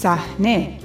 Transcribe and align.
صحنه. 0.00 0.78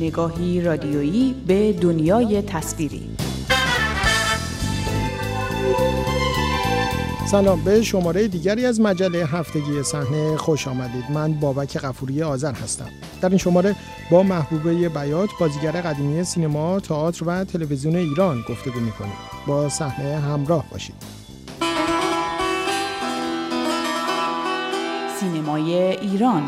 نگاهی 0.00 0.60
رادیویی 0.60 1.34
به 1.46 1.72
دنیای 1.72 2.42
تصویری. 2.42 3.10
سلام 7.30 7.64
به 7.64 7.82
شماره 7.82 8.28
دیگری 8.28 8.66
از 8.66 8.80
مجله 8.80 9.26
هفتگی 9.26 9.82
صحنه 9.82 10.36
خوش 10.36 10.68
آمدید. 10.68 11.04
من 11.14 11.32
بابک 11.32 11.76
قفوری 11.76 12.22
آذر 12.22 12.52
هستم. 12.52 12.88
در 13.20 13.28
این 13.28 13.38
شماره 13.38 13.76
با 14.10 14.22
محبوبه 14.22 14.88
بیات 14.88 15.30
بازیگر 15.40 15.72
قدیمی 15.72 16.24
سینما 16.24 16.80
تئاتر 16.80 17.24
و 17.24 17.44
تلویزیون 17.44 17.96
ایران 17.96 18.44
گفتگو 18.48 18.80
می‌کنیم. 18.80 19.12
با 19.46 19.68
صحنه 19.68 20.20
همراه 20.20 20.64
باشید. 20.70 21.21
سینمای 25.52 25.74
ایران 25.74 26.42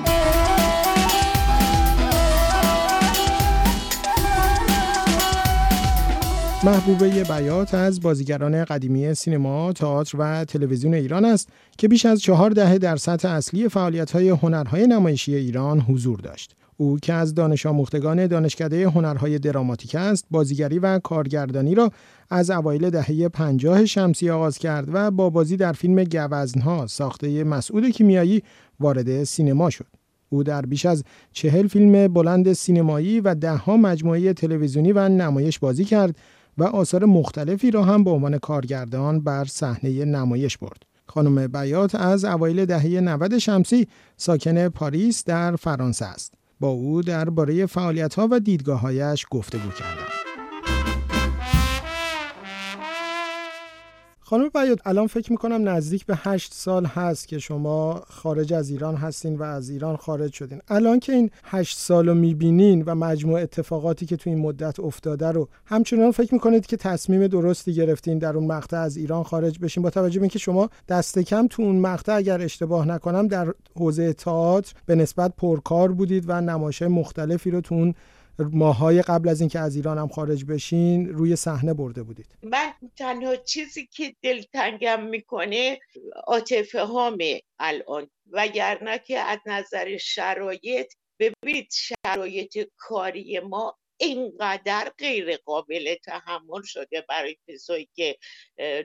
محبوبه 6.65 7.25
بیات 7.25 7.75
از 7.75 8.01
بازیگران 8.01 8.65
قدیمی 8.65 9.15
سینما، 9.15 9.73
تئاتر 9.73 10.17
و 10.19 10.45
تلویزیون 10.45 10.95
ایران 10.95 11.25
است 11.25 11.49
که 11.79 11.89
بیش 11.89 12.07
از 12.07 12.21
چهار 12.21 12.51
دهه 12.51 12.79
در 12.79 12.97
سطح 12.97 13.29
اصلی 13.29 13.69
فعالیت‌های 13.69 14.29
هنرهای 14.29 14.87
نمایشی 14.87 15.35
ایران 15.35 15.81
حضور 15.81 16.21
داشت. 16.21 16.57
او 16.77 16.99
که 16.99 17.13
از 17.13 17.35
دانش 17.35 17.67
آموختگان 17.67 18.27
دانشکده 18.27 18.89
هنرهای 18.89 19.39
دراماتیک 19.39 19.95
است، 19.95 20.27
بازیگری 20.31 20.79
و 20.79 20.99
کارگردانی 20.99 21.75
را 21.75 21.91
از 22.31 22.51
اوایل 22.51 22.91
دهه 22.91 23.29
50 23.29 23.85
شمسی 23.85 24.31
آغاز 24.31 24.59
کرد 24.59 24.89
و 24.93 25.11
با 25.11 25.31
بازی 25.31 25.57
در 25.57 25.73
فیلم 25.73 26.05
گوزنها 26.05 26.87
ساخته 26.87 27.45
مسعود 27.45 27.91
کیمیایی 27.91 28.43
وارد 28.81 29.25
سینما 29.25 29.71
شد. 29.71 29.87
او 30.29 30.43
در 30.43 30.67
بیش 30.67 30.87
از 30.87 31.05
چهل 31.33 31.67
فیلم 31.67 32.09
بلند 32.09 32.53
سینمایی 32.53 33.21
و 33.21 33.35
دهها 33.35 33.77
مجموعه 33.77 34.33
تلویزیونی 34.33 34.93
و 34.93 35.09
نمایش 35.09 35.59
بازی 35.59 35.85
کرد 35.85 36.17
و 36.59 36.65
آثار 36.65 37.05
مختلفی 37.05 37.71
را 37.71 37.85
هم 37.85 38.05
به 38.05 38.11
عنوان 38.11 38.39
کارگردان 38.39 39.21
بر 39.21 39.45
صحنه 39.45 40.05
نمایش 40.05 40.59
برد. 40.59 40.83
خانم 41.07 41.47
بیات 41.47 41.95
از 41.95 42.25
اوایل 42.25 42.65
دهه 42.65 42.87
90 42.87 43.39
شمسی 43.39 43.89
ساکن 44.17 44.69
پاریس 44.69 45.25
در 45.25 45.57
فرانسه 45.57 46.07
است. 46.07 46.35
با 46.61 46.69
او 46.69 47.03
درباره 47.03 47.67
فعالیت‌ها 47.67 48.29
و 48.31 48.41
دیدگاه‌هایش 48.41 49.27
گفتگو 49.31 49.71
کردم. 49.71 50.24
خانم 54.35 54.49
بیات 54.55 54.79
الان 54.85 55.07
فکر 55.07 55.33
می‌کنم 55.33 55.69
نزدیک 55.69 56.07
به 56.07 56.17
هشت 56.17 56.55
سال 56.55 56.85
هست 56.85 57.29
که 57.29 57.39
شما 57.39 58.03
خارج 58.09 58.53
از 58.53 58.71
ایران 58.71 58.97
هستین 58.97 59.37
و 59.37 59.43
از 59.43 59.71
ایران 59.71 59.97
خارج 59.97 60.33
شدین. 60.33 60.61
الان 60.69 61.01
که 61.01 61.13
این 61.13 61.31
هشت 61.45 61.79
سال 61.79 62.09
رو 62.09 62.15
می‌بینین 62.15 62.83
و 62.87 62.95
مجموع 62.95 63.41
اتفاقاتی 63.41 64.07
که 64.07 64.17
تو 64.17 64.31
این 64.31 64.39
مدت 64.39 64.81
افتاده 64.81 65.29
رو 65.29 65.49
همچنان 65.67 66.11
فکر 66.11 66.35
می‌کنید 66.35 66.67
که 66.67 66.77
تصمیم 66.77 67.27
درستی 67.27 67.75
گرفتین 67.75 68.19
در 68.19 68.37
اون 68.37 68.47
مقطع 68.47 68.77
از 68.77 68.97
ایران 68.97 69.23
خارج 69.23 69.59
بشین؟ 69.59 69.83
با 69.83 69.91
توجه 69.91 70.21
به 70.21 70.25
اینکه 70.25 70.39
شما 70.39 70.71
دست 70.89 71.19
کم 71.19 71.47
تو 71.47 71.63
اون 71.63 71.77
مقطع 71.77 72.15
اگر 72.15 72.43
اشتباه 72.43 72.89
نکنم 72.89 73.29
در 73.29 73.55
حوزه 73.77 74.13
تئاتر 74.13 74.73
به 74.87 74.95
نسبت 74.95 75.33
پرکار 75.37 75.93
بودید 75.93 76.25
و 76.27 76.41
نمایش 76.41 76.83
مختلفی 76.83 77.51
رو 77.51 77.61
تو 77.61 77.75
اون 77.75 77.95
ماهای 78.39 79.03
قبل 79.03 79.29
از 79.29 79.41
اینکه 79.41 79.59
از 79.59 79.77
ایران 79.77 79.99
هم 79.99 80.09
خارج 80.09 80.45
بشین 80.45 81.09
روی 81.09 81.37
صحنه 81.37 81.75
برده 81.75 82.03
بودید. 82.03 82.27
من 82.43 82.73
تنها 82.97 83.37
چیزی 83.37 83.87
که 83.87 84.15
دلتنگم 84.23 85.03
می‌کنه 85.03 85.79
عاطفه 86.27 86.81
هامه 86.81 87.41
الان. 87.59 88.11
وگرنه 88.33 88.99
که 88.99 89.19
از 89.19 89.39
نظر 89.47 89.97
شرایط 89.97 90.93
ببینید 91.19 91.73
شرایط 91.73 92.69
کاری 92.77 93.41
ما 93.41 93.77
اینقدر 93.97 94.93
غیر 94.99 95.37
قابل 95.37 95.95
تحمل 96.05 96.63
شده 96.63 97.01
برای 97.09 97.37
کسایی 97.49 97.89
که 97.95 98.19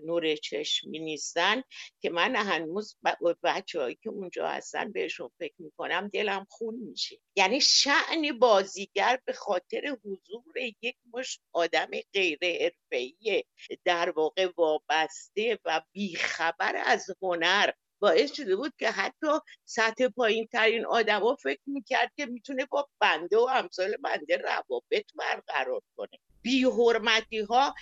نور 0.03 0.36
چشمی 0.36 1.00
نیستن 1.00 1.64
که 2.02 2.09
من 2.09 2.36
هنوز 2.36 2.97
بچه 3.44 3.98
که 4.03 4.09
اونجا 4.09 4.48
هستن 4.48 4.92
بهشون 4.92 5.30
فکر 5.40 5.56
می‌کنم 5.59 6.08
دلم 6.14 6.48
خون 6.50 6.75
میشه. 6.75 7.19
یعنی 7.36 7.62
شعن 7.62 8.40
بازیگر 8.40 9.19
به 9.25 9.34
خاطر 9.34 9.98
حضور 10.03 10.58
یک 10.81 10.96
مش 11.14 11.40
آدم 11.53 11.90
غیر 12.14 12.40
حرفه‌ای 12.42 13.44
در 13.86 14.09
واقع 14.09 14.50
وابسته 14.58 15.59
و 15.66 15.81
بیخبر 15.92 16.84
از 16.86 17.08
هنر. 17.22 17.72
باعث 18.00 18.36
شده 18.36 18.56
بود 18.56 18.74
که 18.80 18.92
حتی 18.92 19.28
سطح 19.66 20.08
پایین 20.08 20.48
ترین 20.52 20.86
آدما 20.86 21.36
فکر 21.36 21.62
می‌کرد 21.66 22.12
که 22.18 22.26
می‌تونه 22.26 22.66
با 22.66 22.90
بنده 23.00 23.38
و 23.38 23.48
امثال 23.54 23.96
بنده 23.98 24.38
روابط 24.38 25.06
برقرار 25.16 25.82
کنه. 25.98 26.20
بی 26.42 26.64
حرمتی 26.64 27.40
ها 27.40 27.76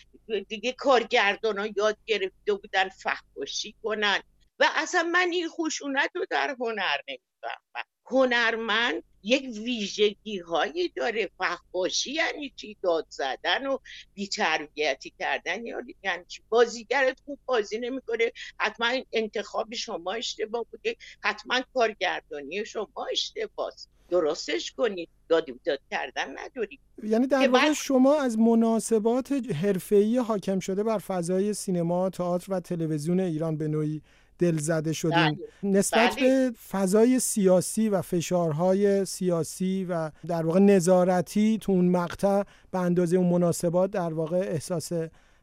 دیگه 0.48 0.72
کارگردان 0.74 1.58
ها 1.58 1.68
یاد 1.78 1.98
گرفته 2.06 2.54
بودن 2.54 2.90
فحاشی 2.90 3.76
کنن. 3.84 4.22
و 4.60 4.66
اصلا 4.76 5.04
من 5.04 5.30
این 5.32 5.50
خشونت 5.50 6.12
رو 6.16 6.26
در 6.30 6.56
هنر 6.60 6.98
نمی‌فهمم. 7.08 7.97
هنرمند 8.08 9.04
یک 9.24 9.44
ویژگی 9.44 10.38
هایی 10.38 10.90
داره 10.90 11.30
فحاشی 11.38 12.14
یعنی 12.14 12.54
چی؟ 12.56 12.78
داد 12.82 13.06
زدن 13.10 13.68
و 13.68 13.78
بیتربیتی 14.14 15.14
کردن 15.20 15.66
یعنی 15.66 15.96
چی؟ 16.28 16.42
بازیگرت 16.50 17.20
خوب 17.26 17.40
بازی 17.46 17.80
نمی‌کنه 17.80 18.32
حتما 18.60 18.92
انتخاب 19.14 19.74
شما 19.74 20.14
اشتباه 20.14 20.66
بوده 20.72 20.96
حتما 21.24 21.62
کارگردانی 21.74 22.66
شما 22.66 23.08
اشتباه 23.12 23.74
درستش 24.10 24.72
کنید 24.72 25.10
داد 25.30 25.46
داد 25.64 25.80
کردن 25.92 26.40
ندارید 26.40 26.80
یعنی 27.04 27.28
در 27.28 27.50
واقع 27.50 27.74
شما 27.74 28.16
از 28.16 28.40
مناسبات 28.40 29.32
حرفه‌ای 29.32 30.18
حاکم 30.18 30.60
شده 30.60 30.84
بر 30.84 30.98
فضای 30.98 31.54
سینما، 31.54 32.10
تئاتر 32.10 32.54
و 32.54 32.60
تلویزیون 32.60 33.20
ایران 33.20 33.58
به 33.58 33.68
نوعی 33.68 34.02
دل 34.40 34.58
زده 34.58 34.94
شدیم. 34.94 35.12
بله. 35.12 35.38
نسبت 35.64 36.16
بله. 36.16 36.50
به 36.50 36.58
فضای 36.70 37.20
سیاسی 37.20 37.90
و 37.90 38.02
فشارهای 38.02 39.06
سیاسی 39.06 39.86
و 39.90 40.12
در 40.28 40.46
واقع 40.46 40.60
نظارتی 40.60 41.58
تو 41.62 41.72
اون 41.72 41.90
مقطع 41.90 42.44
به 42.72 42.80
اندازه 42.80 43.18
اون 43.18 43.28
مناسبات 43.28 43.92
در 43.92 44.14
واقع 44.14 44.38
احساس 44.38 44.92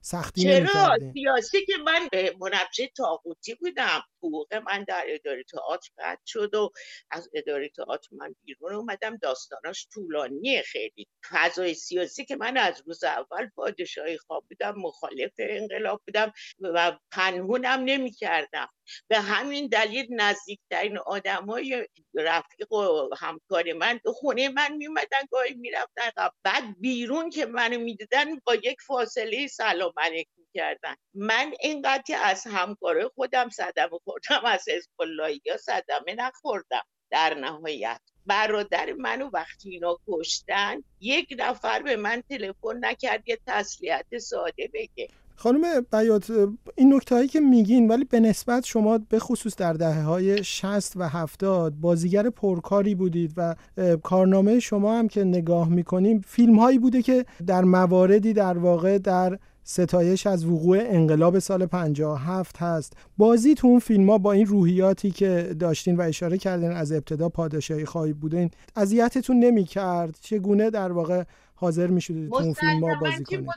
سختی 0.04 0.42
چرا؟ 0.42 0.98
سیاسی 1.12 1.66
که 1.66 1.72
من 1.84 2.08
به 2.12 2.36
منبشه 2.40 2.86
تاغوتی 2.96 3.54
بودم. 3.54 4.02
حقوق 4.18 4.54
من 4.54 4.84
در 4.84 5.04
اداره 5.08 5.42
تئاتر 5.42 5.90
قطع 5.98 6.22
شد 6.26 6.54
و 6.54 6.70
از 7.10 7.30
اداره 7.34 7.68
تئاتر 7.68 8.08
من 8.12 8.34
بیرون 8.44 8.74
اومدم. 8.74 9.16
داستاناش 9.16 9.88
طولانیه 9.92 10.62
خیلی. 10.62 11.06
فضای 11.30 11.74
سیاسی 11.74 12.24
که 12.24 12.36
من 12.36 12.56
از 12.56 12.82
روز 12.86 13.04
اول 13.04 13.48
پادشاهی 13.56 14.18
خواه 14.18 14.42
بودم 14.48 14.74
مخالف 14.76 15.32
انقلاب 15.38 16.02
بودم 16.06 16.32
و 16.60 16.98
پنهونم 17.10 17.80
نمی 17.84 18.12
کردم 18.12 18.68
به 19.08 19.20
همین 19.20 19.66
دلیل 19.66 20.06
نزدیکترین 20.10 20.98
آدم 20.98 21.46
های 21.46 21.88
رفیق 22.14 22.72
و 22.72 23.08
همکار 23.18 23.72
من 23.72 24.00
به 24.04 24.12
خونه 24.12 24.48
من 24.48 24.76
میومدن 24.76 25.22
گاهی 25.30 25.54
می‌رفتن. 25.54 26.10
بعد 26.42 26.64
بیرون 26.80 27.30
که 27.30 27.46
منو 27.46 27.78
می‌دیدن 27.78 28.38
با 28.44 28.54
یک 28.54 28.76
فاصله 28.86 29.46
سلام 29.46 29.92
علیک 29.96 30.28
می‌کردن. 30.36 30.94
من 31.14 31.52
اینقدر 31.60 32.02
که 32.06 32.16
از 32.16 32.46
همکار 32.46 33.08
خودم 33.08 33.48
صدمه 33.48 33.98
خوردم 34.04 34.44
از 34.44 34.64
الله 35.00 35.40
یا 35.44 35.56
صدمه 35.56 36.14
نخوردم 36.14 36.82
در 37.10 37.34
نهایت. 37.34 38.00
برادر 38.26 38.92
منو 38.92 39.30
وقتی 39.32 39.70
اینا 39.70 39.98
کشتن 40.08 40.84
یک 41.00 41.34
نفر 41.38 41.82
به 41.82 41.96
من 41.96 42.22
تلفن 42.30 42.78
نکرد 42.80 43.28
یه 43.28 43.38
تسلیت 43.46 44.18
ساده 44.18 44.70
بگه 44.74 45.08
خانم 45.36 45.80
بیات 45.92 46.32
این 46.74 46.94
نکته 46.94 47.14
هایی 47.14 47.28
که 47.28 47.40
میگین 47.40 47.88
ولی 47.88 48.04
به 48.04 48.20
نسبت 48.20 48.64
شما 48.64 48.98
به 49.08 49.18
خصوص 49.18 49.56
در 49.56 49.72
دهه 49.72 50.02
های 50.02 50.44
60 50.44 50.92
و 50.96 51.08
70 51.08 51.74
بازیگر 51.80 52.30
پرکاری 52.30 52.94
بودید 52.94 53.32
و 53.36 53.54
کارنامه 54.02 54.60
شما 54.60 54.98
هم 54.98 55.08
که 55.08 55.24
نگاه 55.24 55.68
می‌کنیم 55.68 56.20
فیلم 56.26 56.58
هایی 56.58 56.78
بوده 56.78 57.02
که 57.02 57.24
در 57.46 57.64
مواردی 57.64 58.32
در 58.32 58.58
واقع 58.58 58.98
در 58.98 59.38
ستایش 59.64 60.26
از 60.26 60.46
وقوع 60.46 60.78
انقلاب 60.80 61.38
سال 61.38 61.66
57 61.66 62.56
هست. 62.56 62.96
بازی 63.16 63.54
تو 63.54 63.66
اون 63.66 63.78
فیلم 63.78 64.10
ها 64.10 64.18
با 64.18 64.32
این 64.32 64.46
روحیاتی 64.46 65.10
که 65.10 65.54
داشتین 65.60 65.96
و 65.96 66.00
اشاره 66.00 66.38
کردین 66.38 66.70
از 66.70 66.92
ابتدا 66.92 67.28
پادشاهی 67.28 67.84
خواهی 67.84 68.12
بودین 68.12 68.50
اذیتتون 68.76 69.38
نمی‌کرد؟ 69.38 70.18
چگونه 70.20 70.70
در 70.70 70.92
واقع 70.92 71.24
حاضر 71.54 71.86
می‌شدید 71.86 72.30
تو 72.30 72.36
اون 72.36 72.52
فیلم 72.52 72.84
ها 72.84 73.00
بازی 73.00 73.24
کنید؟ 73.24 73.48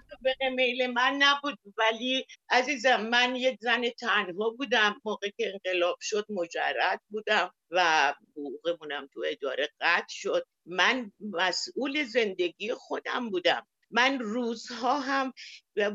میل 0.56 0.88
من 0.88 1.20
نبود 1.20 1.60
ولی 1.78 2.26
عزیزم 2.50 3.10
من 3.12 3.36
یک 3.36 3.58
زن 3.62 3.82
تنها 4.00 4.50
بودم. 4.50 4.96
موقع 5.06 5.30
که 5.38 5.54
انقلاب 5.54 5.98
شد 6.02 6.26
مجرد 6.30 7.02
بودم 7.10 7.52
و 7.72 8.14
حقوقمونم 8.32 9.08
تو 9.14 9.24
اداره 9.32 9.70
قطع 9.82 10.06
شد. 10.10 10.46
من 10.66 11.12
مسئول 11.20 12.04
زندگی 12.04 12.74
خودم 12.74 13.30
بودم. 13.30 13.68
من 13.92 14.20
روزها 14.20 15.00
هم 15.00 15.34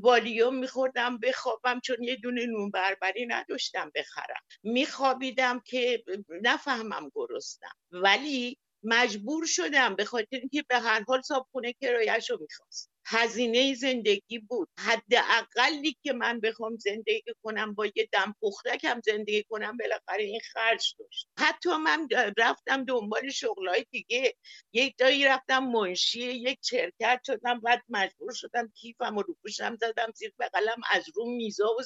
والیو 0.01 0.51
میخوردم 0.51 1.19
بخوابم 1.19 1.81
چون 1.81 2.03
یه 2.03 2.17
دونه 2.17 2.47
نون 2.47 2.71
بربری 2.71 3.27
نداشتم 3.27 3.91
بخرم. 3.95 4.43
میخوابیدم 4.63 5.61
که 5.61 6.05
نفهمم 6.43 7.11
گرستم 7.15 7.77
ولی 7.93 8.59
مجبور 8.85 9.47
شدم 9.47 9.95
به 9.97 10.05
خاطر 10.05 10.37
اینکه 10.37 10.65
به 10.69 10.79
هر 10.79 11.05
حال 11.09 11.23
صابخونه 11.23 11.73
کرایش 11.73 12.31
رو 12.31 12.39
می‌خواست 12.41 12.92
هزینه 13.07 13.75
زندگی 13.75 14.39
بود. 14.39 14.69
حداقلی 14.79 15.97
که 16.03 16.13
من 16.13 16.41
بخوام 16.41 16.77
زندگی 16.77 17.35
کنم 17.43 17.75
با 17.75 17.87
یه 17.87 18.09
دم 18.13 18.35
پختکم 18.43 19.01
زندگی 19.05 19.43
کنم 19.43 19.77
بالاخره 19.77 20.25
این 20.25 20.41
خرج 20.53 20.97
داشت. 20.99 21.29
حتی 21.39 21.71
من 21.77 22.09
رفتم 22.39 22.85
دنبال 22.85 23.31
شغلای 23.31 23.87
دیگه. 23.91 24.35
یک 24.73 24.95
جایی 24.99 25.25
رفتم 25.25 25.65
منشی 25.65 26.21
یک 26.21 26.59
شرکت 26.63 27.21
شدم 27.27 27.61
بعد 27.61 27.83
مجبور 27.89 28.33
شدم 28.35 28.73
کیفم 28.75 29.17
و 29.17 29.23
رو 29.23 29.37
پوشم 29.43 29.77
زدم 29.81 30.13
زیر 30.15 30.33
بغلم 30.39 30.81
از 30.91 31.05
رو 31.15 31.27
میزا 31.27 31.77
و 31.79 31.83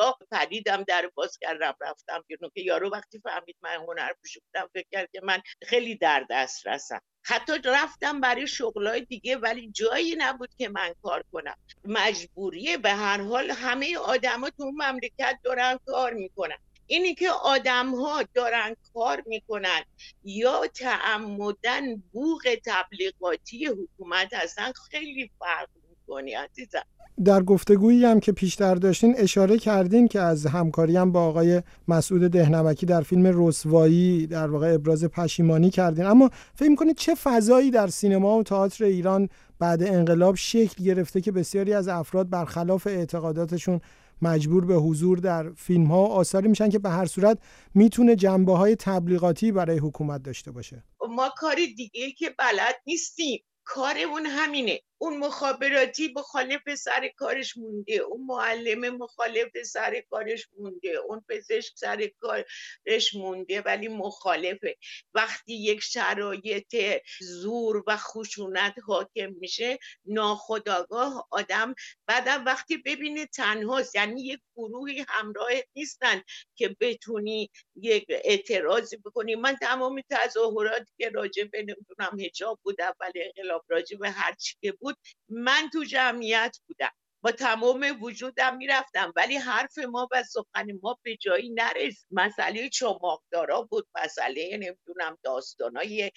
ها 0.00 0.18
پریدم 0.30 0.84
در 0.84 1.10
باز 1.14 1.38
کردم 1.38 1.74
رفتم 1.80 2.24
بیرون. 2.26 2.50
که 2.54 2.60
یارو 2.60 2.90
وقتی 2.90 3.20
فهمید 3.20 3.56
من 3.62 3.74
هنر 3.74 4.12
بودم 4.12 4.70
فکر 4.74 4.86
کرد 4.92 5.10
که 5.12 5.20
من 5.22 5.42
خیلی 5.62 5.96
در 5.96 6.26
دست 6.30 6.66
رسم 6.66 7.00
حتی 7.28 7.52
رفتم 7.64 8.20
برای 8.20 8.46
شغلای 8.46 9.00
دیگه 9.00 9.36
ولی 9.36 9.70
جایی 9.72 10.16
نبود 10.18 10.50
که 10.58 10.68
من 10.68 10.94
کار 11.02 11.24
کنم. 11.32 11.54
مجبوریه 11.84 12.78
به 12.78 12.90
هر 12.92 13.20
حال 13.20 13.50
همه 13.50 13.98
آدما 13.98 14.50
تو 14.50 14.72
مملکت 14.76 15.38
دارن 15.44 15.78
کار 15.86 16.12
می‌کنن. 16.12 16.56
اینی 16.86 17.14
که 17.14 17.30
آدم 17.30 17.94
ها 17.94 18.22
دارن 18.34 18.76
کار 18.94 19.22
می‌کنن 19.26 19.82
یا 20.24 20.66
تعمدن 20.66 21.96
بوغ 22.12 22.54
تبلیغاتی 22.66 23.66
حکومت 23.66 24.34
هستن 24.34 24.72
خیلی 24.90 25.30
فرق 25.38 25.68
می‌کنی 25.90 26.34
عزیزم. 26.34 26.86
در 27.24 27.42
گفتگویی 27.42 28.04
هم 28.04 28.20
که 28.20 28.32
پیشتر 28.32 28.74
داشتین 28.74 29.14
اشاره 29.18 29.58
کردین 29.58 30.08
که 30.08 30.20
از 30.20 30.46
همکاری 30.46 30.96
هم 30.96 31.12
با 31.12 31.22
آقای 31.22 31.62
مسعود 31.88 32.22
دهنمکی 32.22 32.86
در 32.86 33.00
فیلم 33.00 33.46
رسوایی 33.46 34.26
در 34.26 34.50
واقع 34.50 34.74
ابراز 34.74 35.04
پشیمانی 35.04 35.70
کردین. 35.70 36.04
اما 36.04 36.30
فکر 36.54 36.74
کنید 36.74 36.96
چه 36.96 37.14
فضایی 37.14 37.70
در 37.70 37.86
سینما 37.86 38.38
و 38.38 38.42
تئاتر 38.42 38.84
ایران 38.84 39.28
بعد 39.58 39.82
انقلاب 39.82 40.34
شکل 40.34 40.84
گرفته 40.84 41.20
که 41.20 41.32
بسیاری 41.32 41.74
از 41.74 41.88
افراد 41.88 42.30
برخلاف 42.30 42.86
اعتقاداتشون 42.86 43.80
مجبور 44.22 44.64
به 44.64 44.74
حضور 44.74 45.18
در 45.18 45.50
فیلم 45.50 45.86
ها 45.86 46.02
و 46.02 46.12
آثاری 46.12 46.48
میشن 46.48 46.68
که 46.68 46.78
به 46.78 46.90
هر 46.90 47.06
صورت 47.06 47.38
می‌تونه 47.74 48.16
جنبه 48.16 48.56
های 48.56 48.76
تبلیغاتی 48.76 49.52
برای 49.52 49.78
حکومت 49.78 50.22
داشته 50.22 50.50
باشه؟ 50.50 50.84
ما 51.08 51.28
کاری 51.36 51.74
دیگه 51.74 52.12
که 52.12 52.34
بلد 52.38 52.74
نیستیم. 52.86 53.40
کارمون 53.64 54.26
همینه. 54.26 54.80
اون 54.98 55.18
مخابراتی 55.18 56.12
مخالف 56.16 56.74
سر 56.74 57.08
کارش 57.16 57.56
مونده 57.56 57.94
اون 57.94 58.26
معلم 58.26 58.96
مخالف 58.96 59.62
سر 59.62 60.00
کارش 60.10 60.48
مونده 60.58 60.88
اون 60.90 61.24
پزشک 61.28 61.72
سر 61.76 62.10
کارش 62.20 63.14
مونده 63.14 63.60
ولی 63.62 63.88
مخالفه. 63.88 64.76
وقتی 65.14 65.54
یک 65.54 65.80
شرایط 65.80 66.76
زور 67.20 67.84
و 67.86 67.96
خشونت 67.96 68.74
حاکم 68.86 69.32
میشه 69.40 69.78
ناخداگاه 70.04 71.28
آدم 71.30 71.74
بعدم 72.06 72.44
وقتی 72.44 72.76
ببینه 72.76 73.26
تنهاست 73.26 73.94
یعنی 73.94 74.22
یک 74.22 74.40
گروهی 74.56 75.04
همراه 75.08 75.48
نیستن 75.76 76.22
که 76.54 76.76
بتونی 76.80 77.50
یک 77.76 78.04
اعتراضی 78.10 78.96
بکنی. 78.96 79.34
من 79.34 79.56
تمام 79.56 80.02
تظاهراتی 80.10 80.92
که 80.98 81.10
راجع 81.10 81.44
به 81.44 81.58
نمی‌دونم 81.58 82.20
هجاب 82.20 82.60
بود 82.62 82.80
اول 82.80 83.12
انقلاب 83.14 83.64
راجع 83.68 83.96
به 83.96 84.10
هر 84.10 84.34
چی 84.34 84.56
که 84.62 84.72
بود 84.72 84.87
من 85.28 85.70
تو 85.72 85.84
جمعیت 85.84 86.56
بودم. 86.68 86.90
با 87.24 87.30
تمام 87.32 87.98
وجودم 88.02 88.56
می‌رفتم. 88.56 89.12
ولی 89.16 89.36
حرف 89.36 89.78
ما 89.78 90.08
و 90.12 90.22
سخن 90.22 90.66
ما 90.82 90.98
به 91.02 91.16
جایی 91.16 91.50
نرس. 91.50 92.06
مسئله 92.10 92.68
چماقدارا 92.68 93.62
بود 93.62 93.88
مسئله 94.04 94.50
نمی‌دونم 94.52 95.18
داستانای 95.22 96.10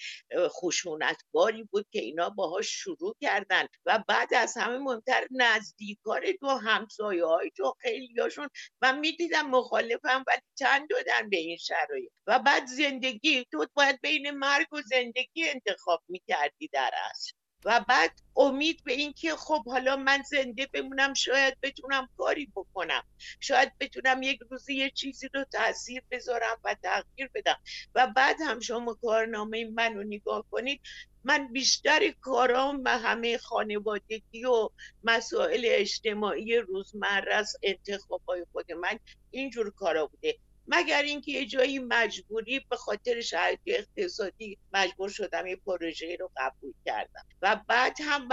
خشونتباری 0.48 1.62
بود 1.64 1.86
که 1.92 2.00
اینا 2.00 2.30
باهاش 2.30 2.68
شروع 2.70 3.16
کردن. 3.20 3.66
و 3.86 4.04
بعد 4.08 4.34
از 4.34 4.56
همه 4.56 4.78
مهمتر 4.78 5.26
نزدیکار 5.30 6.32
تو 6.40 6.48
همسایه 6.48 7.24
های 7.24 7.50
تو 7.56 7.74
خیلی 7.80 8.20
هاشون 8.20 8.48
من 8.82 8.98
می‌دیدم 8.98 9.50
مخالفم 9.50 10.24
ولی 10.26 10.40
چند 10.58 10.88
دادن 10.90 11.30
به 11.30 11.36
این 11.36 11.56
شرایط. 11.56 12.12
و 12.26 12.38
بعد 12.38 12.66
زندگی 12.66 13.44
تو 13.52 13.66
باید 13.74 14.00
بین 14.02 14.30
مرگ 14.30 14.72
و 14.72 14.82
زندگی 14.90 15.48
انتخاب 15.48 16.02
می‌کردی 16.08 16.68
در 16.72 16.90
اصل. 17.10 17.32
و 17.64 17.84
بعد 17.88 18.10
امید 18.36 18.84
به 18.84 18.92
اینکه 18.92 19.36
خب 19.36 19.64
حالا 19.64 19.96
من 19.96 20.22
زنده 20.22 20.66
بمونم 20.66 21.14
شاید 21.14 21.56
بتونم 21.62 22.08
کاری 22.18 22.52
بکنم. 22.54 23.02
شاید 23.40 23.72
بتونم 23.80 24.22
یک 24.22 24.40
روزی 24.50 24.74
یه 24.74 24.90
چیزی 24.90 25.28
رو 25.34 25.44
تاثیر 25.44 26.02
بذارم 26.10 26.58
و 26.64 26.76
تغییر 26.82 27.30
بدم. 27.34 27.58
و 27.94 28.06
بعد 28.16 28.36
هم 28.46 28.60
شما 28.60 28.94
کارنامه 28.94 29.64
من 29.64 29.94
رو 29.94 30.02
نگاه 30.02 30.44
کنید 30.50 30.80
من 31.24 31.52
بیشتر 31.52 32.10
کارام 32.20 32.82
و 32.84 32.98
همه 32.98 33.38
خانوادگی 33.38 34.44
و 34.44 34.68
مسائل 35.04 35.62
اجتماعی 35.64 36.56
روزمره 36.56 37.34
است 37.34 37.58
انتخابای 37.62 38.46
خود 38.52 38.72
من 38.72 38.98
اینجور 39.30 39.70
کارا 39.70 40.06
بوده. 40.06 40.38
مگر 40.72 41.02
اینکه 41.02 41.32
یه 41.32 41.46
جایی 41.46 41.78
مجبوری 41.78 42.60
به 42.70 42.76
خاطر 42.76 43.20
شرایط 43.20 43.60
اقتصادی 43.66 44.58
مجبور 44.72 45.08
شدم 45.08 45.46
یه 45.46 45.56
پروژه 45.56 46.16
رو 46.20 46.30
قبول 46.36 46.72
کردم. 46.86 47.26
و 47.42 47.60
بعد 47.68 47.96
هم 48.00 48.28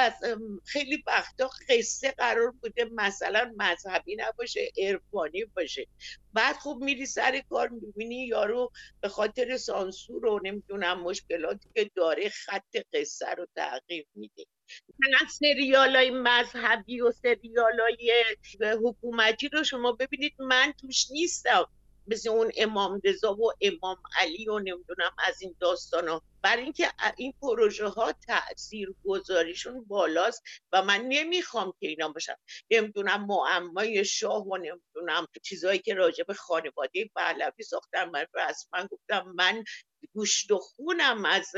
خیلی 0.65 1.03
وقتا 1.07 1.49
قصه 1.69 2.11
قرار 2.11 2.51
بوده 2.51 2.85
مثلا 2.91 3.53
مذهبی 3.57 4.15
نباشه 4.15 4.71
عرفانی 4.77 5.45
باشه. 5.45 5.87
بعد 6.33 6.55
خب 6.55 6.77
میری 6.81 7.05
سر 7.05 7.41
کار 7.49 7.69
می‌بینی 7.69 8.27
یارو 8.27 8.71
به 9.01 9.09
خاطر 9.09 9.57
سانسور 9.57 10.25
و 10.25 10.39
نمی‌دونم 10.43 11.01
مشکلاتی 11.01 11.69
که 11.75 11.91
داره 11.95 12.29
خط 12.29 12.77
قصه 12.93 13.29
رو 13.37 13.47
تغییر 13.55 14.05
میده. 14.15 14.45
مثلا 14.99 15.27
سریال 15.39 15.95
های 15.95 16.11
مذهبی 16.11 17.01
و 17.01 17.11
سریال 17.11 17.79
های 17.79 18.23
حکومتی 18.83 19.49
رو 19.49 19.63
شما 19.63 19.91
ببینید 19.91 20.33
من 20.39 20.73
توش 20.81 21.11
نیستم. 21.11 21.65
مثل 22.11 22.29
اون 22.29 22.51
امام 22.57 23.01
رضا 23.03 23.33
و 23.35 23.51
امام 23.61 23.97
علی 24.19 24.49
و 24.49 24.59
نمی‌دونم 24.59 25.11
از 25.27 25.41
این 25.41 25.55
داستان 25.59 26.07
ها 26.07 26.21
برای 26.41 26.63
اینکه 26.63 26.87
این 27.17 27.33
پروژه 27.41 27.87
ها 27.87 28.13
تاثیر 28.27 28.95
گذاریشون 29.05 29.85
بالاست 29.85 30.43
و 30.71 30.83
من 30.83 31.01
نمی‌خوام 31.07 31.73
که 31.79 31.87
اینا 31.87 32.09
باشن. 32.09 32.35
نمی‌دونم 32.71 33.25
معمای 33.25 34.05
شاه 34.05 34.47
و 34.47 34.57
نمی‌دونم 34.57 35.27
چیزهایی 35.43 35.79
که 35.79 35.93
راجع 35.93 36.23
به 36.23 36.33
خانواده 36.33 37.09
پهلوی 37.15 37.63
ساختم 37.63 38.09
من 38.09 38.25
رسما 38.35 38.87
گفتم 38.91 39.33
من 39.35 39.63
گوشت 40.13 40.51
و 40.51 40.57
خونم 40.57 41.25
از 41.25 41.51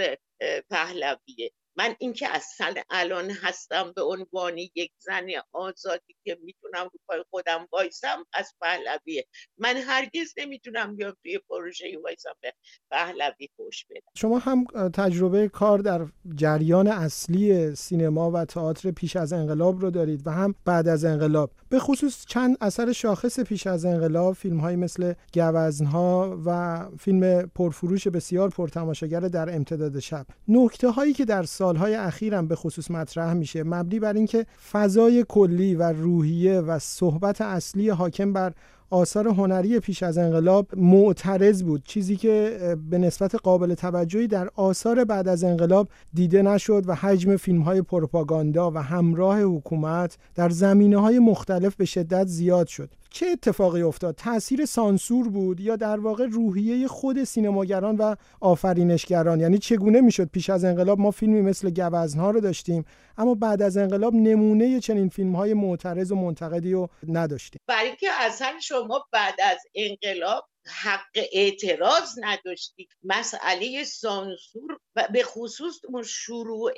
پهلویه. 0.69 1.51
من 1.75 1.95
اینکه 1.99 2.35
اصلا 2.35 2.73
الان 2.89 3.31
هستم 3.31 3.91
به 3.95 4.01
عنوان 4.01 4.57
یک 4.57 4.91
زن 4.99 5.27
آزادی 5.51 6.15
که 6.23 6.37
می‌تونم 6.43 6.83
رو 6.83 6.99
پای 7.07 7.23
خودم 7.29 7.67
وایسم 7.71 8.25
از 8.33 8.53
پهلویه. 8.61 9.27
من 9.57 9.75
هرگز 9.77 10.33
نمی‌تونم 10.37 10.95
بیام 10.95 11.13
توی 11.23 11.39
پروژه 11.49 11.97
وایسم 12.03 12.33
به 12.41 12.53
پهلوی 12.91 13.49
خوش 13.55 13.85
بدم. 13.89 14.11
شما 14.15 14.39
هم 14.39 14.65
تجربه 14.93 15.47
کار 15.47 15.79
در 15.79 16.05
جریان 16.35 16.87
اصلی 16.87 17.75
سینما 17.75 18.31
و 18.31 18.45
تئاتر 18.45 18.91
پیش 18.91 19.15
از 19.15 19.33
انقلاب 19.33 19.81
رو 19.81 19.91
دارید 19.91 20.27
و 20.27 20.31
هم 20.31 20.55
بعد 20.65 20.87
از 20.87 21.05
انقلاب. 21.05 21.51
به 21.69 21.79
خصوص 21.79 22.25
چند 22.25 22.57
اثر 22.61 22.91
شاخص 22.91 23.39
پیش 23.39 23.67
از 23.67 23.85
انقلاب 23.85 24.33
فیلم 24.33 24.59
های 24.59 24.75
مثل 24.75 25.13
گوزنها 25.33 26.41
و 26.45 26.79
فیلم 26.99 27.51
پرفروش 27.55 28.07
بسیار 28.07 28.49
پرتماشاگر 28.49 29.19
در 29.19 29.55
امتداد 29.55 29.99
شب. 29.99 30.25
نکته 30.47 30.89
هایی 30.89 31.13
که 31.13 31.25
در 31.25 31.43
سالهای 31.61 31.95
اخیرم 31.95 32.47
به 32.47 32.55
خصوص 32.55 32.91
مطرح 32.91 33.33
میشه. 33.33 33.63
مبنی 33.63 33.99
بر 33.99 34.13
اینکه 34.13 34.45
فضای 34.71 35.25
کلی 35.29 35.75
و 35.75 35.83
روحیه 35.83 36.59
و 36.59 36.79
صحبت 36.79 37.41
اصلی 37.41 37.89
حاکم 37.89 38.33
بر 38.33 38.53
آثار 38.91 39.27
هنری 39.27 39.79
پیش 39.79 40.03
از 40.03 40.17
انقلاب 40.17 40.67
معترض 40.77 41.63
بود. 41.63 41.83
چیزی 41.85 42.15
که 42.15 42.57
به 42.89 42.97
نسبت 42.97 43.35
قابل 43.35 43.73
توجهی 43.73 44.27
در 44.27 44.49
آثار 44.55 45.03
بعد 45.03 45.27
از 45.27 45.43
انقلاب 45.43 45.87
دیده 46.13 46.41
نشد 46.41 46.83
و 46.87 46.95
حجم 46.95 47.37
فیلم 47.37 47.61
های 47.61 47.81
پروپاگاندا 47.81 48.71
و 48.71 48.77
همراه 48.77 49.41
حکومت 49.41 50.17
در 50.35 50.49
زمینه 50.49 50.97
های 50.97 51.19
مختلف 51.19 51.75
به 51.75 51.85
شدت 51.85 52.27
زیاد 52.27 52.67
شد. 52.67 52.89
چه 53.13 53.25
اتفاقی 53.25 53.81
افتاد؟ 53.81 54.15
تاثیر 54.15 54.65
سانسور 54.65 55.29
بود 55.29 55.59
یا 55.59 55.75
در 55.75 55.99
واقع 55.99 56.25
روحیه 56.25 56.87
خود 56.87 57.23
سینماگران 57.23 57.95
و 57.95 58.15
آفرینشگران؟ 58.39 59.39
یعنی 59.39 59.57
چگونه 59.57 60.01
می‌شد 60.01 60.29
پیش 60.29 60.49
از 60.49 60.63
انقلاب؟ 60.63 60.99
ما 60.99 61.11
فیلمی 61.11 61.41
مثل 61.41 61.69
گوزنها 61.69 62.31
رو 62.31 62.39
داشتیم 62.39 62.85
اما 63.17 63.35
بعد 63.35 63.61
از 63.61 63.77
انقلاب 63.77 64.15
نمونه 64.15 64.79
چنین 64.79 65.09
فیلم 65.09 65.35
های 65.35 65.53
معترض 65.53 66.11
و 66.11 66.15
منتقدی 66.15 66.71
رو 66.71 66.89
نداشتیم. 67.07 67.59
برای 67.67 67.87
اینکه 67.87 68.07
اصلا 68.19 68.53
شما 68.81 69.07
بعد 69.13 69.41
از 69.41 69.59
انقلاب 69.75 70.50
حق 70.67 71.07
اعتراض 71.15 72.19
نداشتی. 72.21 72.87
مسئله 73.03 73.83
سانسور 73.83 74.79
و 74.95 75.07
به 75.13 75.23
خصوص 75.23 75.79
اون 75.87 76.03
شروع 76.03 76.71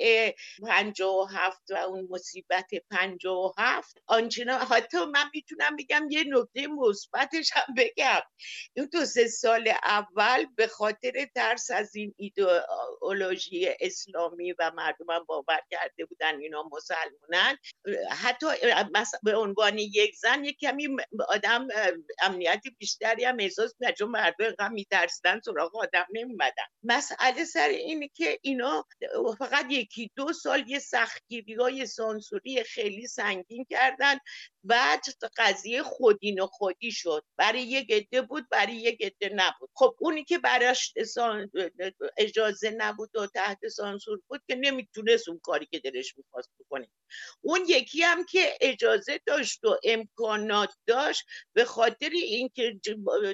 هفت 1.30 1.70
و 1.70 1.74
اون 1.76 2.08
مصیبت 2.10 2.70
هفت 3.58 3.98
آنچنان 4.06 4.60
حتی 4.60 4.98
من 4.98 5.30
می‌تونم 5.34 5.76
بگم 5.76 6.06
یه 6.10 6.24
نکته 6.28 6.66
مثبتش 6.66 7.50
هم 7.52 7.74
بگم. 7.76 8.20
این 8.74 8.88
دو 8.92 9.04
سه 9.04 9.28
سال 9.28 9.72
اول 9.82 10.46
به 10.56 10.66
خاطر 10.66 11.28
ترس 11.34 11.70
از 11.70 11.96
این 11.96 12.14
ایدئولوژی 12.16 13.68
اسلامی 13.80 14.52
و 14.52 14.72
مردم 14.76 15.24
باور 15.28 15.60
کرده 15.70 16.04
بودن 16.04 16.40
اینا 16.40 16.68
مسلمانن 16.72 17.58
حتی 18.10 18.46
به 19.22 19.36
عنوان 19.36 19.78
یک 19.78 20.16
زن 20.16 20.44
یک 20.44 20.58
کمی 20.58 20.96
آدم 21.28 21.68
امنیت 22.22 22.62
بیشتری 22.78 23.24
هم 23.24 23.36
احساس 23.40 23.73
می‌کرد 23.80 23.96
چون 23.96 24.10
مردم 24.10 24.44
اینقدر 24.44 24.68
میترسیدن 24.68 25.40
سراغ 25.40 25.76
آدم 25.76 26.06
نمیمدن 26.12 26.64
مسئله 26.82 27.44
سر 27.44 27.68
اینه 27.68 28.08
که 28.08 28.38
اینا 28.42 28.86
فقط 29.38 29.66
یکی 29.70 30.10
دو 30.16 30.32
سال 30.32 30.68
یه 30.68 30.78
سختگیری 30.78 31.54
های 31.54 31.86
سانسوری 31.86 32.64
خیلی 32.64 33.06
سنگین 33.06 33.66
کردن. 33.70 34.18
بعد 34.64 35.00
قضیه 35.36 35.82
خودین 35.82 36.40
و 36.40 36.46
خودی 36.46 36.92
شد. 36.92 37.24
برای 37.36 37.62
یک 37.62 37.92
عده 37.92 38.22
بود 38.22 38.48
برای 38.48 38.74
یک 38.76 39.02
عده 39.02 39.34
نبود. 39.34 39.70
خب 39.74 39.96
اونی 40.00 40.24
که 40.24 40.38
براش 40.38 40.94
اجازه 42.16 42.70
نبود 42.70 43.16
و 43.16 43.26
تحت 43.26 43.68
سانسور 43.68 44.20
بود 44.28 44.42
که 44.48 44.54
نمی‌تونست 44.54 45.28
اون 45.28 45.40
کاری 45.42 45.66
که 45.66 45.78
دلش 45.78 46.18
می‌خواست 46.18 46.50
بکنه. 46.60 46.88
اون 47.40 47.60
یکی 47.68 48.02
هم 48.02 48.24
که 48.24 48.58
اجازه 48.60 49.20
داشت 49.26 49.64
و 49.64 49.78
امکانات 49.84 50.74
داشت 50.86 51.24
به 51.52 51.64
خاطر 51.64 52.10
اینکه 52.10 52.80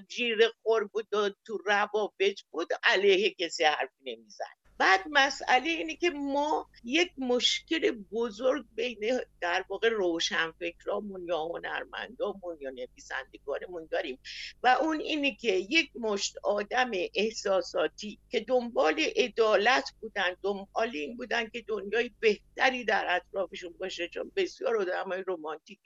جیر 0.08 0.49
خور 0.62 0.84
بود 0.84 1.14
و 1.14 1.30
تو 1.46 1.58
روابط 1.66 2.40
بود 2.50 2.68
علیه 2.82 3.34
کسی 3.34 3.64
حرف 3.64 3.90
نمی‌زد. 4.00 4.60
بعد 4.80 5.00
مسئله 5.10 5.70
اینه 5.70 5.96
که 5.96 6.10
ما 6.10 6.70
یک 6.84 7.12
مشکل 7.18 7.90
بزرگ 7.90 8.64
بین 8.75 9.20
در 9.40 9.64
واقع 9.68 9.88
روشنفکرامون 9.88 11.25
یا 11.28 11.44
هنرمندامون 11.44 12.58
یا 12.60 12.70
نویسندگانمون 12.70 13.88
داریم 13.90 14.18
و 14.62 14.68
اون 14.68 15.00
اینه 15.00 15.37
که 15.37 15.52
یک 15.52 15.90
مشت 15.94 16.38
آدم 16.42 16.90
احساساتی 17.14 18.18
که 18.30 18.40
دنبال 18.40 19.00
عدالت 19.16 19.90
بودن 20.00 20.37
دنبال 20.42 20.90
این 20.92 21.16
بودن 21.16 21.49
که 21.49 21.64
دنیای 21.68 22.10
بهتری 22.20 22.84
در 22.84 23.16
اطرافشون 23.16 23.72
باشه 23.78 24.08
چون 24.08 24.32
بسیار 24.37 24.76
آدمای 24.76 25.22
رومانتیک 25.26 25.80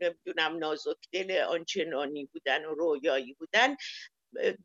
نمی‌دونم 0.00 0.58
نازک 0.58 0.96
دل 1.12 1.30
آنچنانی 1.48 2.24
بودن 2.24 2.64
و 2.64 2.74
رویایی 2.74 3.32
بودن. 3.32 3.76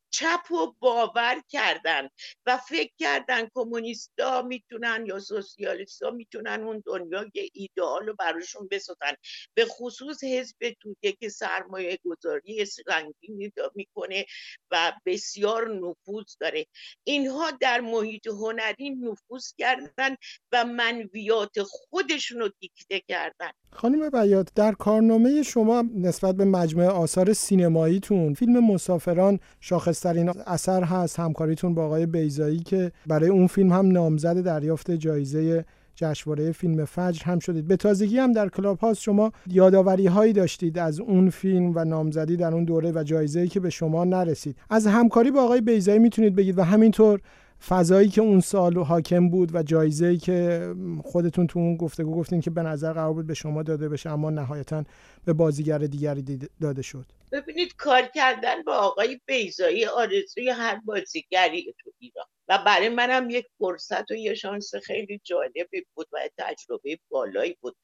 چپ 0.10 0.52
و 0.52 0.74
باور 0.80 1.42
کردن 1.50 2.10
و 2.46 2.58
فکر 2.58 2.92
کردن 2.98 3.48
کمونیستا 3.56 4.42
می‌تونن 4.42 5.06
یا 5.08 5.20
سوسیالیستا 5.20 6.12
می‌تونن 6.12 6.64
اون 6.64 6.84
دنیای 6.86 7.50
ایدئال 7.54 8.08
رو 8.08 8.16
براشون 8.20 8.68
بسازن. 8.72 9.14
به 9.54 9.66
خصوص 9.66 10.24
حزب 10.24 10.58
توده 10.82 11.12
که 11.12 11.30
سرمایه 11.30 12.00
گذاری 12.06 12.66
رنگینی 12.88 13.52
می‌کنه 13.76 14.26
و 14.72 14.94
بسیار 15.06 15.76
نفوذ 15.76 16.36
داره. 16.40 16.66
اینها 17.04 17.52
در 17.52 17.82
محیط 17.82 18.28
هنری 18.28 18.90
نفوذ 18.90 19.54
کردن 19.58 20.16
و 20.52 20.66
منویات 20.66 21.64
خودشون 21.64 22.40
رو 22.40 22.50
دیکته 22.60 23.02
کردن. 23.08 23.52
خانم 23.74 24.10
بیات 24.10 24.54
در 24.56 24.72
کارنامه 24.72 25.44
شما 25.44 25.84
نسبت 25.96 26.36
به 26.36 26.46
مجموعه 26.46 26.90
آثار 26.90 27.34
سینماییتون 27.34 28.34
فیلم 28.34 28.72
مسافران 28.72 29.40
شاخصترین 29.62 30.32
اثر 30.48 30.84
هست. 30.84 31.20
همکاریتون 31.20 31.74
با 31.74 31.86
آقای 31.86 32.06
بیزایی 32.06 32.60
که 32.60 32.92
برای 33.08 33.30
اون 33.30 33.48
فیلم 33.48 33.72
هم 33.72 33.92
نامزد 33.92 34.42
دریافت 34.42 34.92
جایزه 34.92 35.66
جشنواره 35.96 36.52
فیلم 36.52 36.86
فجر 36.86 37.24
هم 37.24 37.40
شدید. 37.40 37.68
به 37.68 37.76
تازگی 37.76 38.18
هم 38.18 38.32
در 38.32 38.50
کلاب 38.50 38.80
هاست 38.80 39.02
شما 39.02 39.32
یادآوری 39.48 40.08
هایی 40.08 40.34
داشتید 40.34 40.80
از 40.80 41.00
اون 41.00 41.30
فیلم 41.30 41.72
و 41.76 41.86
نامزدی 41.86 42.38
در 42.38 42.54
اون 42.54 42.64
دوره 42.64 42.92
و 42.96 43.04
جایزه‌ای 43.04 43.48
که 43.48 43.60
به 43.60 43.70
شما 43.70 44.04
نرسید. 44.04 44.56
از 44.70 44.88
همکاری 44.88 45.32
با 45.32 45.44
آقای 45.44 45.62
بیزایی 45.62 46.00
می‌تونید 46.00 46.36
بگید 46.36 46.58
و 46.58 46.64
همینطور 46.64 47.20
فضایی 47.68 48.10
که 48.10 48.22
اون 48.22 48.40
سال 48.40 48.78
حاکم 48.78 49.30
بود 49.30 49.56
و 49.56 49.64
جایزه‌ای 49.64 50.18
که 50.18 50.68
خودتون 51.04 51.48
تو 51.48 51.60
اون 51.60 51.78
گفتگو 51.78 52.16
گفتین 52.16 52.42
که 52.42 52.50
به 52.50 52.62
نظر 52.62 52.94
قرار 52.94 53.14
بود 53.14 53.28
به 53.28 53.34
شما 53.34 53.64
داده 53.64 53.90
بشه 53.90 54.10
اما 54.10 54.30
نهایتا 54.30 54.84
به 55.26 55.34
بازیگر 55.34 55.78
دیگری 55.78 56.40
داده 56.62 56.82
شد. 56.82 57.06
ببینید 57.32 57.76
کار 57.76 58.02
کردن 58.16 58.64
با 58.64 58.74
آقای 58.74 59.20
بیزایی 59.26 59.86
آرزوی 59.86 60.50
هر 60.50 60.82
بازیگری 60.86 61.76
تو 61.84 61.92
ایران. 62.00 62.26
و 62.48 62.64
برای 62.66 62.90
منم 62.90 63.30
یک 63.30 63.46
فرصت 63.60 64.12
و 64.12 64.16
یه 64.16 64.34
شانس 64.34 64.76
خیلی 64.76 65.22
جالبی 65.24 65.86
بود 65.94 66.08
و 66.12 66.30
تجربه 66.38 67.00
بالایی 67.10 67.58
بود. 67.62 67.78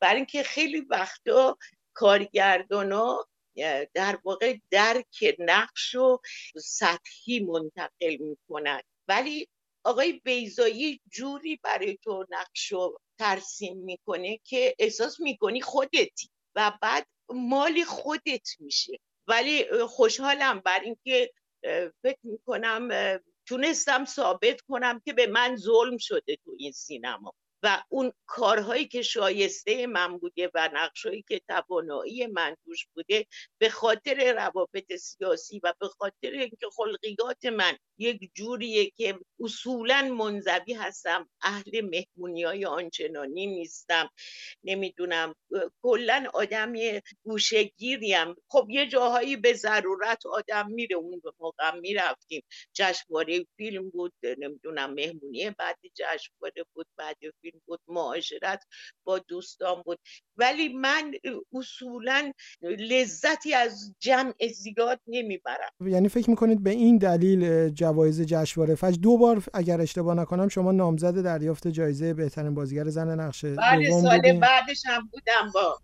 برای 0.00 0.16
اینکه 0.16 0.42
خیلی 0.42 0.80
وقتا 0.80 1.58
کارگردانا 1.92 3.18
در 3.94 4.18
واقع 4.24 4.56
درک 4.70 5.36
نقش 5.38 5.94
و 5.94 6.18
سطحی 6.56 7.40
منتقل 7.40 8.16
می‌کنن. 8.20 8.80
ولی 9.10 9.48
آقای 9.84 10.12
بیزایی 10.12 11.00
جوری 11.12 11.60
برای 11.62 11.98
تو 12.04 12.26
نقش 12.30 12.72
ترسیم 13.18 13.76
می‌کنه 13.78 14.40
که 14.44 14.74
احساس 14.78 15.20
می‌کنی 15.20 15.60
خودتی 15.60 16.30
و 16.54 16.72
بعد 16.82 17.06
مال 17.28 17.84
خودت 17.84 18.48
میشه. 18.60 18.92
ولی 19.26 19.64
خوشحالم 19.86 20.60
بر 20.60 20.80
اینکه 20.80 21.32
فکر 22.02 22.18
می‌کنم 22.22 22.88
تونستم 23.46 24.04
ثابت 24.04 24.60
کنم 24.60 25.00
که 25.04 25.12
به 25.12 25.26
من 25.26 25.56
ظلم 25.56 25.96
شده 25.98 26.36
تو 26.44 26.54
این 26.58 26.72
سینما. 26.72 27.34
و 27.62 27.82
اون 27.88 28.12
کارهایی 28.26 28.88
که 28.88 29.02
شایسته 29.02 29.86
من 29.86 30.18
بوده 30.18 30.50
و 30.54 30.70
نقشهایی 30.74 31.24
که 31.28 31.40
توانایی 31.48 32.26
من 32.26 32.56
توش 32.64 32.86
بوده 32.94 33.26
به 33.60 33.68
خاطر 33.68 34.32
روابط 34.32 34.96
سیاسی 34.96 35.60
و 35.64 35.74
به 35.80 35.88
خاطر 35.88 36.30
اینکه 36.30 36.66
خلقیات 36.76 37.44
من 37.44 37.76
یک 37.98 38.30
جوریه 38.34 38.90
که 38.90 39.18
اصولا 39.40 40.02
منزوی 40.18 40.74
هستم 40.74 41.28
اهل 41.42 41.80
مهمونی 41.80 42.42
های 42.44 42.64
آنچنانی 42.64 43.46
نیستم. 43.46 44.10
نمی‌دونم 44.64 45.34
کلا 45.82 46.26
آدمی 46.34 47.00
گوشگیریم 47.24 48.34
خب 48.48 48.66
یه 48.70 48.86
جاهایی 48.86 49.36
به 49.36 49.52
ضرورت 49.52 50.26
آدم 50.26 50.70
میره 50.70 50.96
اون 50.96 51.22
موقع 51.40 51.74
می‌رفتیم. 51.80 52.42
جشنواره 52.74 53.46
فیلم 53.56 53.90
بود 53.90 54.12
نمی‌دونم 54.38 54.94
مهمونی 54.94 55.50
بعد 55.50 55.78
جشنواره 55.94 56.64
بود 56.74 56.86
بعد 56.96 57.16
فیلم 57.40 57.49
بود 57.66 57.80
معاشرت 57.88 58.64
با 59.04 59.18
دوستان 59.18 59.82
بود. 59.82 59.98
ولی 60.36 60.68
من 60.68 61.12
اصولا 61.54 62.32
لذتی 62.62 63.54
از 63.54 63.94
جمع 63.98 64.34
زیاد 64.54 65.00
نمی‌برم. 65.06 65.70
یعنی 65.80 66.08
فکر 66.08 66.30
می‌کنید 66.30 66.62
به 66.62 66.70
این 66.70 66.98
دلیل 66.98 67.68
جوایز 67.68 68.22
جشنواره 68.22 68.74
فجر؟ 68.74 68.98
دو 69.02 69.16
بار 69.16 69.42
اگر 69.54 69.80
اشتباه 69.80 70.14
نکنم 70.14 70.48
شما 70.48 70.72
نامزد 70.72 71.22
دریافت 71.22 71.68
جایزه 71.68 72.14
بهترین 72.14 72.54
بازیگر 72.54 72.88
زن 72.88 73.20
نقشه 73.20 73.54
بله 73.54 74.00
سال 74.02 74.38
بعدش 74.40 74.82
هم 74.86 75.08
بودم 75.12 75.50
با 75.54 75.78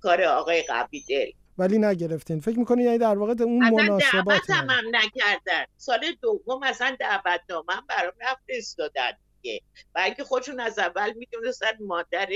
کار 0.00 0.22
آقای 0.22 0.62
قبیدل. 0.62 1.30
ولی 1.58 1.78
نگرفتین. 1.78 2.40
فکر 2.40 2.58
می‌کنی 2.58 2.82
یعنی 2.82 2.98
در 2.98 3.18
واقع 3.18 3.34
اون 3.40 3.70
مناسبات 3.70 4.50
هم, 4.50 4.70
هم 4.70 4.84
نکردن. 4.92 5.64
سال 5.76 6.00
دوم 6.22 6.62
اصلا 6.62 6.96
دعوت 7.00 7.40
نامم 7.50 7.86
برام 7.88 8.12
نفرستادن 8.22 9.12
دیگه. 9.42 9.60
و 9.94 9.98
اینکه 9.98 10.24
خودشون 10.24 10.60
از 10.60 10.78
اول 10.78 11.12
می‌دونستن 11.12 11.72
مادر 11.80 12.28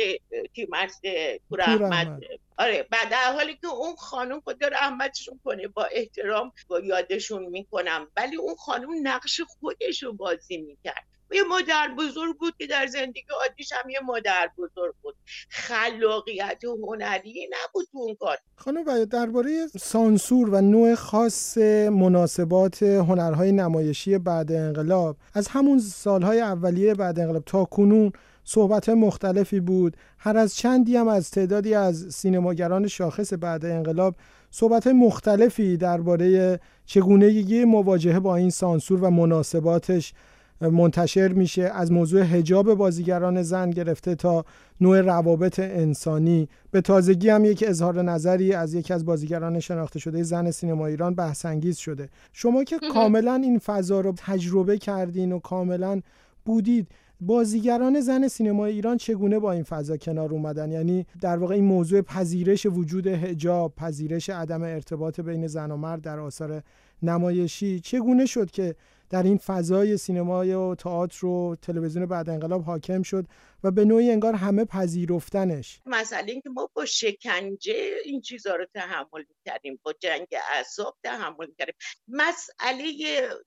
تیمرس 0.54 1.00
پور 1.48 1.60
احمد 1.60 2.20
آره 2.58 2.82
بعد 2.82 3.10
در 3.10 3.32
حالی 3.32 3.56
که 3.56 3.66
اون 3.66 3.96
خانم 3.96 4.40
خدا 4.40 4.68
رحمتشون 4.68 5.40
کنه 5.44 5.68
با 5.68 5.84
احترام 5.84 6.52
با 6.68 6.80
یادشون 6.80 7.44
می‌کنم. 7.44 8.08
ولی 8.16 8.36
اون 8.36 8.54
خانم 8.54 8.88
نقش 9.02 9.40
خودش 9.40 10.02
رو 10.02 10.12
بازی 10.12 10.56
می‌کرد. 10.56 11.13
یه 11.34 11.42
مادر 11.42 11.94
بزرگ 11.98 12.36
بود 12.38 12.54
که 12.58 12.66
در 12.66 12.86
زندگی 12.86 13.22
عادیش 13.40 13.72
هم 13.72 13.90
یه 13.90 14.00
مادر 14.00 14.50
بزرگ 14.58 14.94
بود. 15.02 15.14
خلاقیت 15.48 16.64
و 16.64 16.86
هنری 16.86 17.48
نبود 17.50 17.86
تو 17.92 17.98
اون 17.98 18.14
کار. 18.14 18.36
خانم 18.56 18.84
باید 18.84 19.08
درباره 19.08 19.66
سانسور 19.80 20.50
و 20.50 20.60
نوع 20.60 20.94
خاص 20.94 21.58
مناسبات 21.88 22.82
هنرهای 22.82 23.52
نمایشی 23.52 24.18
بعد 24.18 24.52
انقلاب 24.52 25.16
از 25.34 25.48
همون 25.48 25.78
سالهای 25.78 26.40
اولیه 26.40 26.94
بعد 26.94 27.20
انقلاب 27.20 27.44
تا 27.44 27.64
کنون 27.64 28.12
صحبت 28.44 28.88
مختلفی 28.88 29.60
بود. 29.60 29.96
هر 30.18 30.36
از 30.36 30.56
چندی 30.56 30.96
هم 30.96 31.08
از 31.08 31.30
تعدادی 31.30 31.74
از 31.74 32.14
سینماگران 32.14 32.88
شاخص 32.88 33.32
بعد 33.32 33.64
انقلاب 33.64 34.14
صحبت 34.50 34.86
مختلفی 34.86 35.76
درباره 35.76 36.60
چگونگی 36.86 37.64
مواجهه 37.64 38.20
با 38.20 38.36
این 38.36 38.50
سانسور 38.50 39.04
و 39.04 39.10
مناسباتش 39.10 40.12
منتشر 40.60 41.28
میشه 41.28 41.62
از 41.62 41.92
موضوع 41.92 42.20
هجاب 42.20 42.74
بازیگران 42.74 43.42
زن 43.42 43.70
گرفته 43.70 44.14
تا 44.14 44.44
نوع 44.80 45.00
روابط 45.00 45.58
انسانی. 45.60 46.48
به 46.70 46.80
تازگی 46.80 47.28
هم 47.28 47.44
یک 47.44 47.64
اظهار 47.66 48.02
نظری 48.02 48.52
از 48.52 48.74
یکی 48.74 48.94
از 48.94 49.04
بازیگران 49.04 49.60
شناخته 49.60 49.98
شده 49.98 50.22
زن 50.22 50.50
سینما 50.50 50.86
ایران 50.86 51.14
بحث 51.14 51.46
انگیز 51.46 51.76
شده. 51.76 52.08
شما 52.32 52.64
که 52.64 52.76
کاملا 52.92 53.34
این 53.34 53.58
فضا 53.58 54.00
رو 54.00 54.14
تجربه 54.16 54.78
کردین 54.78 55.32
و 55.32 55.38
کاملا 55.38 56.00
بودید 56.44 56.88
بازیگران 57.20 58.00
زن 58.00 58.28
سینما 58.28 58.66
ایران 58.66 58.96
چگونه 58.96 59.38
با 59.38 59.52
این 59.52 59.62
فضا 59.62 59.96
کنار 59.96 60.32
اومدن؟ 60.32 60.72
یعنی 60.72 61.06
در 61.20 61.36
واقع 61.36 61.54
این 61.54 61.64
موضوع 61.64 62.00
پذیرش 62.00 62.66
وجود 62.66 63.06
حجاب 63.06 63.74
پذیرش 63.74 64.30
عدم 64.30 64.62
ارتباط 64.62 65.20
بین 65.20 65.46
زن 65.46 65.70
و 65.70 65.76
مرد 65.76 66.00
در 66.00 66.18
آثار 66.18 66.62
نمایشی 67.02 67.80
چگونه 67.80 68.26
شد 68.26 68.50
که 68.50 68.74
در 69.14 69.22
این 69.22 69.38
فضای 69.38 69.96
سینمای 69.96 70.54
و 70.54 70.74
تئاتر 70.74 71.26
و 71.26 71.56
تلویزیون 71.62 72.06
بعد 72.06 72.30
انقلاب 72.30 72.62
حاکم 72.62 73.02
شد 73.02 73.26
و 73.64 73.70
به 73.70 73.84
نوعی 73.84 74.10
انگار 74.10 74.34
همه 74.34 74.64
پذیرفتنش. 74.64 75.80
مسئله 75.86 76.32
اینکه 76.32 76.50
ما 76.50 76.70
با 76.74 76.84
شکنجه 76.84 77.90
این 78.04 78.20
چیزها 78.20 78.54
رو 78.54 78.66
تحمل 78.74 79.24
می‌کردیم 79.28 79.80
با 79.82 79.92
جنگ 80.00 80.26
اعصاب 80.56 80.96
تحمل 81.04 81.46
می‌کردیم. 81.46 81.74
مسئله 82.08 82.92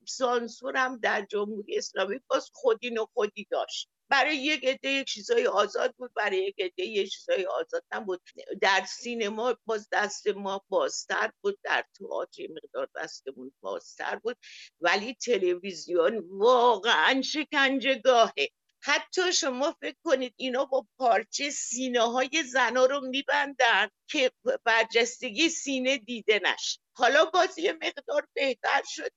سانسور 0.06 0.78
هم 0.78 0.98
در 0.98 1.26
جمهوری 1.30 1.78
اسلامی 1.78 2.20
باز 2.28 2.50
خودی 2.54 3.48
داشت. 3.52 3.90
برای 4.10 4.38
یک 4.38 4.66
عده 4.66 4.90
یک 4.90 5.08
چیزای 5.08 5.48
آزاد 5.48 5.96
بود 5.98 6.14
برای 6.14 6.38
یک 6.38 6.56
عده 6.60 6.84
یک 6.86 7.10
چیزای 7.10 7.46
آزاد 7.46 7.84
نبود. 7.94 8.22
در 8.62 8.86
سینما 8.88 9.58
باز 9.66 9.88
دست 9.92 10.28
ما 10.28 10.66
بازتر 10.70 11.32
بود 11.42 11.60
در 11.64 11.86
تئاتر 12.00 12.44
مقدار 12.50 12.90
دستمون 12.96 13.52
بازتر 13.62 14.16
بود. 14.16 14.38
ولی 14.82 15.14
تلویزیون 15.14 16.24
واقعا 16.30 17.22
شکنجهگاهه. 17.22 18.48
حتی 18.84 19.34
شما 19.34 19.76
فکر 19.82 19.96
کنید 20.04 20.34
اینا 20.38 20.66
با 20.66 20.88
پارچه 20.98 21.50
سینه 21.50 22.02
های 22.02 22.44
زنا 22.52 22.86
رو 22.86 23.02
میبندن 23.02 23.90
که 24.10 24.32
برجستگی 24.64 25.50
سینه 25.50 25.98
دیده 25.98 26.42
نشه. 26.44 26.80
حالا 26.98 27.26
باز 27.26 27.58
یه 27.60 27.74
مقدار 27.74 28.28
بهتر 28.34 28.82
شده 28.86 29.12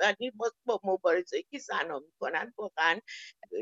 یعنی 0.00 0.32
با 0.66 0.80
مبارزه 0.84 1.42
که 1.50 1.58
زنا 1.58 1.98
می‌کنن 1.98 2.54
واقعا 2.58 3.00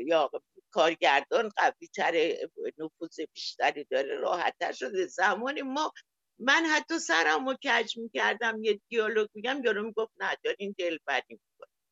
یا 0.05 0.31
کارگردان 0.71 1.49
قوی 1.57 1.87
تر 1.95 2.37
نفوذ 2.77 3.19
بیشتری 3.33 3.83
داره 3.83 4.15
راحتتر 4.15 4.71
شده. 4.71 5.07
زمانی 5.07 5.61
ما 5.61 5.91
من 6.39 6.65
حتی 6.65 6.99
سرم 6.99 7.49
رو 7.49 7.55
کج 7.63 7.97
می‌کردم 7.97 8.63
یه 8.63 8.81
دیالوگ 8.89 9.27
میگم 9.33 9.61
یارو 9.65 9.83
می‌گفت 9.83 10.11
نه 10.17 10.37
دارین 10.43 10.75
دل 10.77 10.97
بدی 11.07 11.39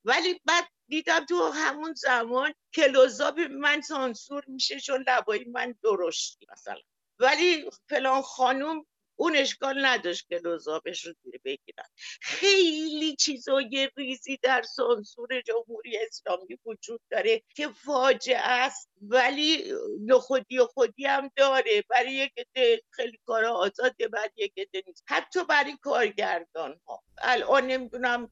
ولی 0.06 0.42
بعد 0.46 0.68
دیدم 0.92 1.26
تو 1.26 1.50
همون 1.50 1.94
زمان 1.94 2.54
کلوزاب 2.74 3.40
من 3.40 3.82
سانسور 3.82 4.44
میشه 4.48 4.80
چون 4.80 5.06
لبایی 5.08 5.46
من 5.46 5.76
درشتی 5.84 6.48
مثلا. 6.52 6.80
ولی 7.20 7.70
فلان 7.90 8.22
خانوم 8.22 8.86
اون 9.16 9.36
اشکال 9.36 9.86
نداشت 9.86 10.28
که 10.30 10.38
لوزابش 10.38 11.06
رو 11.06 11.14
بگیرن. 11.46 11.86
خیلی 12.22 13.16
چیزای 13.16 13.90
ریزی 13.98 14.40
در 14.42 14.62
سانسور 14.62 15.42
جمهوری 15.42 15.98
اسلامی 15.98 16.58
وجود 16.66 17.02
داره 17.12 17.42
که 17.56 17.68
فاجعه 17.68 18.38
است 18.40 18.90
ولی 19.02 19.74
نخودی 20.06 20.60
و 20.60 20.66
خودی 20.66 21.06
هم 21.06 21.32
داره. 21.36 21.84
برای 21.90 22.14
یک 22.14 22.34
خیلی 22.90 23.20
کار 23.26 23.46
آزاده 23.46 24.08
برای 24.08 24.30
یک 24.36 24.54
نیست. 24.88 25.04
حتی 25.08 25.44
برای 25.44 25.78
کارگردان 25.82 26.80
ها 26.88 27.04
الان 27.18 27.68
نمی‌دونم 27.68 28.30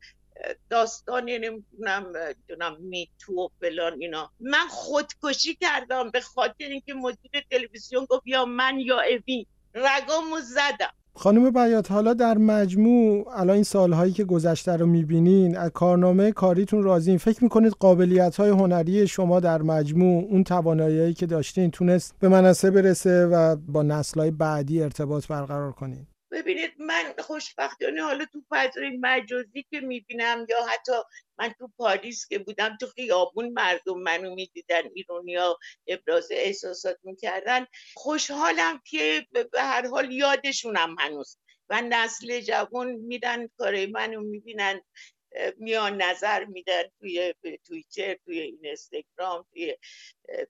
داستانی 0.69 1.39
نمی‌دونم 1.39 2.03
دونم 2.47 2.77
میتو 2.81 3.33
و 3.33 3.47
فلان 3.61 3.93
اینا. 4.01 4.31
من 4.39 4.67
خودکشی 4.69 5.55
کردم 5.55 6.11
به 6.11 6.21
خاطر 6.21 6.65
اینکه 6.65 6.93
مدیر 6.93 7.31
تلویزیون 7.51 8.05
گفت 8.09 8.27
یا 8.27 8.45
من 8.45 8.79
یا 8.79 8.97
اوی 9.01 9.45
رگامو 9.75 10.39
زدم. 10.43 10.93
خانم 11.13 11.51
بیات 11.51 11.91
حالا 11.91 12.13
در 12.13 12.37
مجموع 12.37 13.27
الان 13.27 13.49
این 13.49 13.63
سالهایی 13.63 14.13
که 14.13 14.23
گذشته 14.23 14.77
رو 14.77 14.85
می‌بینین 14.85 15.57
از 15.57 15.71
کارنامه 15.71 16.31
کاریتون 16.31 16.83
راضین 16.83 17.17
فکر 17.17 17.43
می‌کنید 17.43 17.73
قابلیت 17.79 18.35
های 18.35 18.49
هنری 18.49 19.07
شما 19.07 19.39
در 19.39 19.61
مجموع 19.61 20.23
اون 20.23 20.43
توانایی 20.43 21.13
که 21.13 21.25
داشتین 21.25 21.71
تونست 21.71 22.15
به 22.19 22.29
منصه 22.29 22.71
برسه 22.71 23.25
و 23.25 23.55
با 23.55 23.83
نسلهای 23.83 24.31
بعدی 24.31 24.83
ارتباط 24.83 25.27
برقرار 25.27 25.71
کنین؟ 25.71 26.07
ببینید 26.39 26.73
من 26.79 27.13
خوشبختانه 27.19 28.03
حالا 28.03 28.25
تو 28.25 28.43
فضای 28.49 28.97
مجازی 29.01 29.65
که 29.71 29.79
می‌بینم 29.79 30.45
یا 30.49 30.65
حتی 30.65 30.91
من 31.39 31.53
تو 31.59 31.71
پاریس 31.77 32.27
که 32.27 32.39
بودم 32.39 32.77
تو 32.77 32.87
خیابون 32.87 33.49
مردم 33.53 33.99
منو 33.99 34.35
می‌دیدن 34.35 34.81
ایرونیا 34.95 35.59
ابراز 35.87 36.27
احساسات 36.31 36.97
می‌کردن 37.03 37.65
خوشحالم 37.95 38.81
که 38.85 39.27
به 39.31 39.49
هر 39.55 39.87
حال 39.87 40.11
یادشونم 40.11 40.95
هنوز 40.99 41.37
و 41.69 41.81
نسل 41.81 42.39
جوان 42.41 42.91
میدن 42.91 43.47
کاره 43.47 43.87
منو 43.87 44.21
می‌بینن. 44.21 44.81
میان 45.57 46.01
نظر 46.01 46.45
میدن 46.45 46.83
توی 46.99 47.33
توییتر 47.65 48.15
توی 48.25 48.39
اینستاگرام 48.39 49.45
توی 49.53 49.77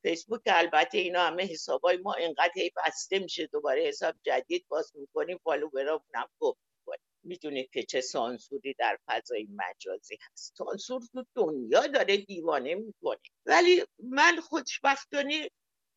فیسبوک. 0.02 0.42
البته 0.46 0.98
اینا 0.98 1.20
همه 1.22 1.44
حسابای 1.44 1.98
ما 1.98 2.14
انقدر 2.14 2.54
بسته 2.86 3.20
میشه 3.20 3.48
دوباره 3.48 3.84
حساب 3.84 4.16
جدید 4.24 4.66
باز 4.68 4.92
می‌کنیم 4.96 5.40
فالوورامون 5.44 6.10
هم 6.14 6.28
گفت 6.40 6.60
می‌دونید 7.24 7.70
که 7.70 7.84
چه 7.84 8.02
سانسوری 8.02 8.76
در 8.80 8.98
فضای 9.08 9.48
مجازی 9.56 10.18
هست. 10.22 10.56
سانسور 10.58 11.02
تو 11.14 11.26
دنیا 11.36 11.88
داره 11.88 12.18
دیوانه 12.18 12.76
می‌کنه. 12.76 13.20
ولی 13.46 13.86
من 14.00 14.40
خوشبختانه 14.42 15.50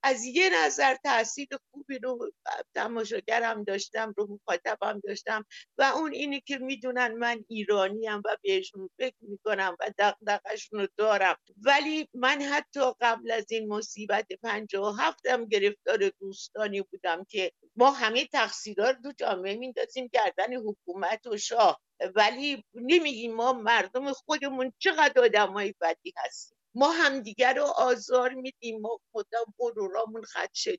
از 0.02 0.24
یه 0.24 0.50
نظر 0.64 0.96
تاثیر 1.04 1.48
خوبی 1.70 1.98
رو 1.98 2.32
تماشاگرم 2.74 3.64
داشتم 3.64 4.14
رو 4.16 4.28
مخاطبم 4.34 5.00
داشتم 5.04 5.44
و 5.78 5.82
اون 5.82 6.12
اینی 6.12 6.40
که 6.40 6.58
می‌دونن 6.58 7.12
من 7.12 7.44
ایرانی 7.48 8.06
هم 8.06 8.22
و 8.24 8.36
بهشون 8.42 8.90
فکر 8.98 9.16
می‌کنم 9.20 9.76
و 9.80 9.90
دقدقشون 9.98 10.80
رو 10.80 10.88
دارم. 10.96 11.36
ولی 11.64 12.08
من 12.14 12.42
حتی 12.42 12.80
قبل 13.00 13.30
از 13.30 13.46
این 13.50 13.68
مصیبت 13.68 14.26
پنجاه 14.42 14.94
و 14.94 14.96
هفتم 14.96 15.44
گرفتار 15.46 16.10
دوستانی 16.20 16.82
بودم 16.82 17.24
که 17.24 17.52
ما 17.76 17.90
همه 17.90 18.26
تقصیرها 18.26 18.92
تو 18.92 19.12
جامعه 19.18 19.56
میندازیم 19.56 20.10
گردن 20.12 20.54
حکومت 20.54 21.26
و 21.26 21.36
شاه. 21.36 21.80
ولی 22.16 22.64
نمیگیم 22.74 23.34
ما 23.34 23.52
مردم 23.52 24.12
خودمون 24.12 24.72
چقدر 24.78 25.22
آدمای 25.24 25.74
بدی 25.80 26.12
هستیم. 26.16 26.58
ما 26.74 26.90
همدیگر 26.90 27.54
رو 27.54 27.64
آزار 27.64 28.34
میدیم. 28.34 28.80
ما 28.80 29.00
خودم 29.12 29.44
غرورامون 29.58 30.22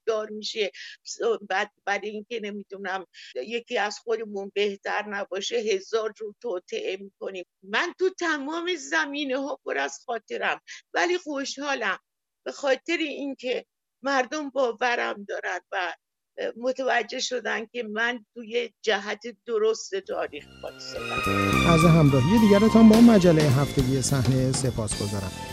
دار 0.05 0.29
میشه. 0.29 0.71
بعد 1.49 1.71
برای 1.85 2.09
اینکه 2.09 2.39
نمی‌دونم 2.39 3.05
یکی 3.35 3.77
از 3.77 3.99
خودمون 3.99 4.51
بهتر 4.55 5.05
نباشه 5.09 5.55
هزار 5.55 6.13
رو 6.17 6.35
توطعه 6.41 6.97
می‌کنیم. 6.97 7.45
من 7.63 7.93
تو 7.99 8.09
تمام 8.09 8.75
زمینه 8.75 9.37
ها 9.37 9.59
پر 9.65 9.77
از 9.77 9.99
خاطرم 10.05 10.59
ولی 10.93 11.17
خوشحالم. 11.17 11.99
به 12.45 12.51
خاطر 12.51 12.97
اینکه 12.97 13.65
مردم 14.01 14.49
باورم 14.49 15.25
دارن 15.29 15.59
و 15.71 15.93
متوجه 16.57 17.19
شدن 17.19 17.65
که 17.65 17.83
من 17.83 18.25
توی 18.33 18.73
جهت 18.81 19.21
درست 19.45 19.95
تاریخ 19.95 20.45
از 21.69 21.85
همراهی 21.85 22.39
دیگرتان 22.39 22.89
با 22.89 23.01
مجله 23.01 23.41
هفتگی 23.41 24.01
صحنه 24.01 24.51
سپاس 24.51 25.03
گذارم 25.03 25.52